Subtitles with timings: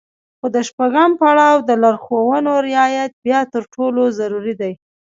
[0.39, 4.73] خو د شپږم پړاو د لارښوونو رعايت بيا تر ټولو ضروري دی.